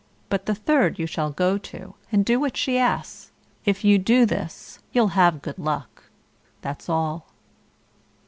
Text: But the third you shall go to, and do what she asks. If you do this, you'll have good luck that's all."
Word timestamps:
But 0.29 0.47
the 0.47 0.55
third 0.55 0.97
you 0.97 1.05
shall 1.05 1.29
go 1.29 1.59
to, 1.59 1.93
and 2.11 2.25
do 2.25 2.39
what 2.39 2.57
she 2.57 2.79
asks. 2.79 3.31
If 3.65 3.83
you 3.85 3.99
do 3.99 4.25
this, 4.25 4.79
you'll 4.91 5.09
have 5.09 5.43
good 5.43 5.59
luck 5.59 6.05
that's 6.63 6.89
all." 6.89 7.27